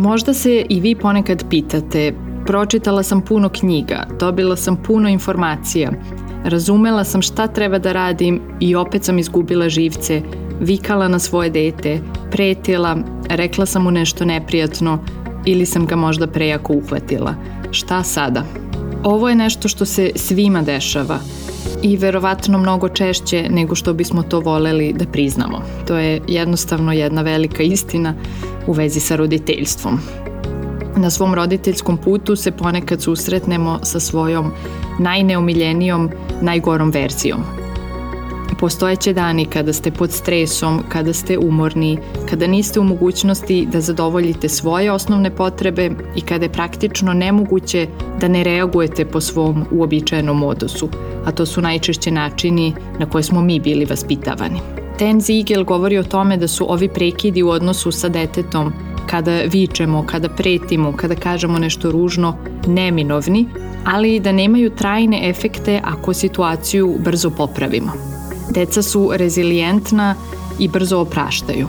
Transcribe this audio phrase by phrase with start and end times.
[0.00, 2.12] Možda se i vi ponekad pitate,
[2.46, 5.90] pročitala sam puno knjiga, dobila sam puno informacija,
[6.44, 10.22] razumela sam šta treba da radim i opet sam izgubila živce,
[10.60, 12.00] vikala na svoje dete,
[12.30, 12.96] pretila,
[13.28, 14.98] rekla sam mu nešto neprijatno
[15.44, 17.34] ili sam ga možda prejako uhvatila.
[17.70, 18.44] Šta sada?
[19.04, 21.18] Ovo je nešto što se svima dešava
[21.82, 25.62] i verovatno mnogo češće nego što bismo to voleli da priznamo.
[25.86, 28.14] To je jednostavno jedna velika istina
[28.66, 29.98] u vezi sa roditeljstvom.
[30.96, 34.52] Na svom roditeljskom putu se ponekad susretnemo sa svojom
[34.98, 37.59] najneomiljenijom, najgorom verzijom.
[38.60, 41.98] Postojeće dani kada ste pod stresom, kada ste umorni,
[42.30, 47.86] kada niste u mogućnosti da zadovoljite svoje osnovne potrebe i kada je praktično nemoguće
[48.20, 50.88] da ne reagujete po svom uobičajenom modusu,
[51.24, 54.60] a to su najčešće načini na koje smo mi bili vaspitavani.
[54.98, 58.72] Ten Ziegel govori o tome da su ovi prekidi u odnosu sa detetom
[59.06, 62.36] kada vičemo, kada pretimo, kada kažemo nešto ružno,
[62.66, 63.46] neminovni,
[63.84, 68.19] ali i da nemaju trajne efekte ako situaciju brzo popravimo.
[68.50, 70.14] Deca su rezilijentna
[70.58, 71.66] i brzo opraštaju.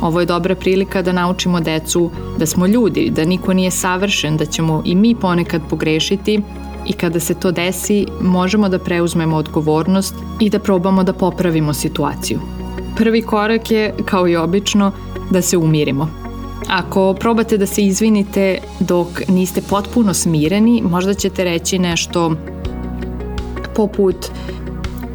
[0.00, 4.46] Ovo je dobra prilika da naučimo decu da smo ljudi, da niko nije savršen, da
[4.46, 6.40] ćemo i mi ponekad pogrešiti
[6.86, 12.40] i kada se to desi možemo da preuzmemo odgovornost i da probamo da popravimo situaciju.
[12.96, 14.92] Prvi korak je, kao i obično,
[15.30, 16.08] da se umirimo.
[16.68, 22.32] Ako probate da se izvinite dok niste potpuno smireni, možda ćete reći nešto
[23.74, 24.16] poput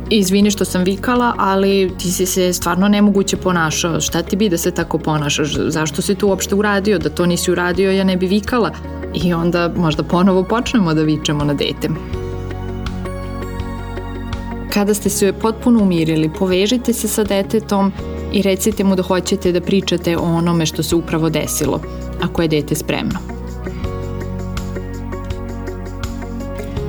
[0.09, 4.01] izvini što sam vikala, ali ti si se stvarno nemoguće ponašao.
[4.01, 5.53] Šta ti bi da se tako ponašaš?
[5.67, 6.99] Zašto si to uopšte uradio?
[6.99, 8.71] Da to nisi uradio, ja ne bi vikala.
[9.13, 11.89] I onda možda ponovo počnemo da vičemo na dete.
[14.73, 17.91] Kada ste se potpuno umirili, povežite se sa detetom
[18.33, 21.81] i recite mu da hoćete da pričate o onome što se upravo desilo,
[22.21, 23.19] ako je dete spremno.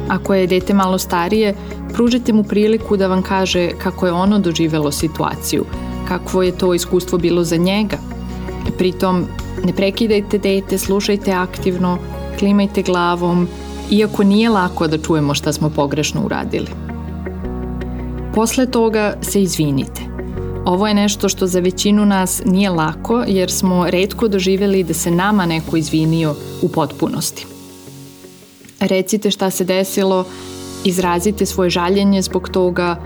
[0.09, 1.55] Ako je dete malo starije,
[1.99, 5.65] pružite mu priliku da vam kaže kako je ono doživelo situaciju,
[6.09, 7.99] kakvo je to iskustvo bilo za njega.
[8.79, 9.25] Pritom,
[9.65, 11.99] ne prekidajte dete, slušajte aktivno,
[12.39, 13.49] klimajte glavom,
[13.91, 16.67] iako nije lako da čujemo šta smo pogrešno uradili.
[18.35, 20.03] Posle toga se izvinite.
[20.65, 25.11] Ovo je nešto što za većinu nas nije lako jer smo redko doživeli da se
[25.11, 27.47] nama neko izvinio u potpunosti.
[28.81, 30.25] Recite šta se desilo,
[30.85, 32.97] izrazite svoje žaljenje zbog toga,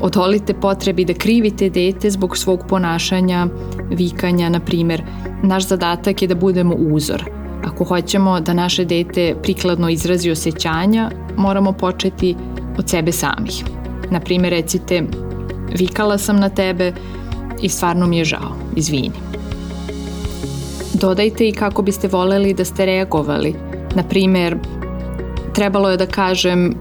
[0.00, 3.46] odolite potrebi da krivite dete zbog svog ponašanja,
[3.90, 5.02] vikanja, na primer.
[5.42, 7.24] Naš zadatak je da budemo uzor.
[7.64, 12.36] Ako hoćemo da naše dete prikladno izrazi osjećanja, moramo početi
[12.78, 13.64] od sebe samih.
[14.10, 15.02] Na primer, recite,
[15.78, 16.92] vikala sam na tebe
[17.62, 19.12] i stvarno mi je žao, izvini.
[20.94, 23.54] Dodajte i kako biste voleli da ste reagovali.
[23.94, 24.56] Na primer,
[25.54, 26.74] trebalo je da kažem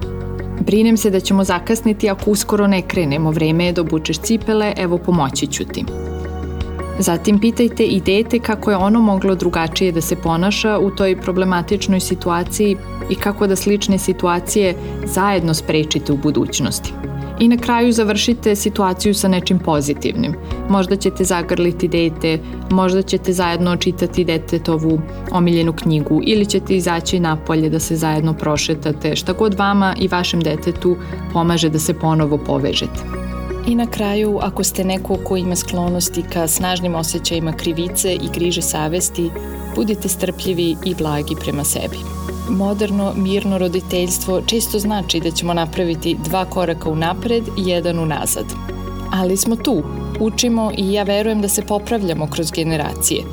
[0.61, 4.97] Brinem se da ćemo zakasniti ako uskoro ne krenemo, vreme je da obučeš cipele, evo
[4.97, 5.85] pomoći ću ti.
[7.01, 11.99] Zatim pitajte i dete kako je ono moglo drugačije da se ponaša u toj problematičnoj
[11.99, 12.77] situaciji
[13.09, 14.75] i kako da slične situacije
[15.05, 16.93] zajedno sprečite u budućnosti.
[17.39, 20.35] I na kraju završite situaciju sa nečim pozitivnim.
[20.69, 22.39] Možda ćete zagrliti dete,
[22.69, 25.01] možda ćete zajedno čitati detetovu
[25.31, 30.41] omiljenu knjigu ili ćete izaći napolje da se zajedno prošetate, šta god vama i vašem
[30.41, 30.95] detetu
[31.33, 33.20] pomaže da se ponovo povežete.
[33.67, 38.61] I na kraju, ako ste neko ko ima sklonosti ka snažnim osjećajima krivice i griže
[38.61, 39.29] savesti,
[39.75, 41.97] budite strpljivi i blagi prema sebi.
[42.49, 48.45] Moderno, mirno roditeljstvo često znači da ćemo napraviti dva koraka unapred i jedan unazad.
[49.11, 49.83] Ali smo tu,
[50.19, 53.23] učimo i ja verujem da se popravljamo kroz generacije.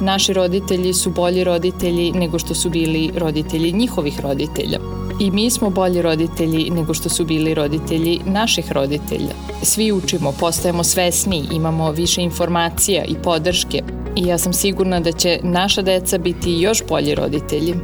[0.00, 4.78] Naši roditelji su bolji roditelji nego što su bili roditelji njihovih roditelja.
[5.20, 9.34] I mi smo bolji roditelji nego što su bili roditelji naših roditelja.
[9.62, 13.82] Svi učimo, postajemo svesni, imamo više informacija i podrške
[14.16, 17.74] i ja sam sigurna da će naša deca biti još bolji roditelji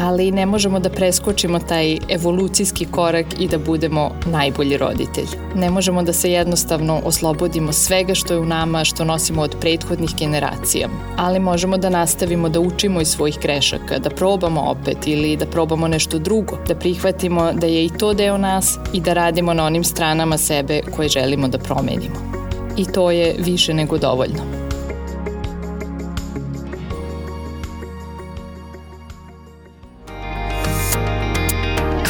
[0.00, 5.26] ali ne možemo da preskočimo taj evolucijski korak i da budemo najbolji roditelj.
[5.54, 10.10] Ne možemo da se jednostavno oslobodimo svega što je u nama, što nosimo od prethodnih
[10.18, 15.46] generacija, ali možemo da nastavimo da učimo iz svojih grešaka, da probamo opet ili da
[15.46, 19.64] probamo nešto drugo, da prihvatimo da je i to deo nas i da radimo na
[19.64, 22.16] onim stranama sebe koje želimo da promenimo.
[22.76, 24.57] I to je više nego dovoljno.